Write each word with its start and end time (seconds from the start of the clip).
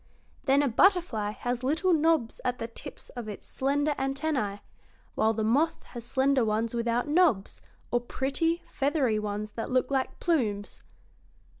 Then 0.45 0.63
a 0.63 0.67
butterfly 0.67 1.29
has 1.29 1.63
little 1.63 1.93
knobs 1.93 2.41
at 2.43 2.57
the 2.57 2.67
tips 2.67 3.09
of 3.09 3.29
its 3.29 3.45
slender 3.45 3.91
antennæ, 3.99 4.61
while 5.13 5.31
the 5.31 5.43
moth 5.43 5.83
has 5.83 6.03
slender 6.03 6.43
ones 6.43 6.73
without 6.73 7.07
knobs, 7.07 7.61
or 7.91 8.01
pretty, 8.01 8.63
feathery 8.65 9.19
ones 9.19 9.51
that 9.51 9.69
look 9.69 9.91
like 9.91 10.19
plumes." 10.19 10.81